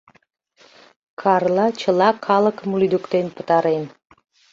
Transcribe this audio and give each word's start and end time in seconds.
Карла 1.21 1.67
чыла 1.81 2.09
калыкым 2.25 2.71
лӱдыктен 2.79 3.25
пытарен. 3.35 3.83